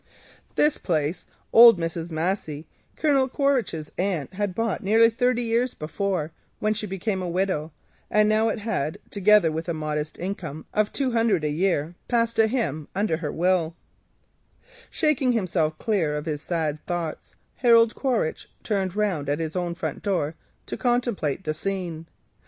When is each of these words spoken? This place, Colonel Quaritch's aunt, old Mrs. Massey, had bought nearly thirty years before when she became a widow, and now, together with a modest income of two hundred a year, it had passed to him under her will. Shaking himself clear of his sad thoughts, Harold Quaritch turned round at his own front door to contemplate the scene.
This 0.55 0.79
place, 0.79 1.27
Colonel 1.53 1.75
Quaritch's 1.75 2.07
aunt, 2.09 2.09
old 2.09 3.29
Mrs. 3.29 3.81
Massey, 3.93 4.31
had 4.33 4.55
bought 4.55 4.81
nearly 4.83 5.11
thirty 5.11 5.43
years 5.43 5.75
before 5.75 6.31
when 6.57 6.73
she 6.73 6.87
became 6.87 7.21
a 7.21 7.29
widow, 7.29 7.71
and 8.09 8.27
now, 8.27 8.51
together 9.11 9.51
with 9.51 9.69
a 9.69 9.75
modest 9.75 10.17
income 10.17 10.65
of 10.73 10.91
two 10.91 11.11
hundred 11.11 11.43
a 11.43 11.51
year, 11.51 11.81
it 11.81 11.85
had 11.89 12.07
passed 12.07 12.35
to 12.37 12.47
him 12.47 12.87
under 12.95 13.17
her 13.17 13.31
will. 13.31 13.75
Shaking 14.89 15.33
himself 15.33 15.77
clear 15.77 16.17
of 16.17 16.25
his 16.25 16.41
sad 16.41 16.83
thoughts, 16.87 17.35
Harold 17.57 17.93
Quaritch 17.93 18.49
turned 18.63 18.95
round 18.95 19.29
at 19.29 19.37
his 19.37 19.55
own 19.55 19.75
front 19.75 20.01
door 20.01 20.33
to 20.65 20.77
contemplate 20.77 21.43
the 21.43 21.53
scene. 21.53 22.07